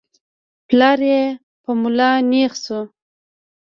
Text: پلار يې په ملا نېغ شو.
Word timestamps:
پلار 0.67 0.99
يې 1.11 1.21
په 1.63 1.71
ملا 1.81 2.11
نېغ 2.29 2.51
شو. 2.63 2.79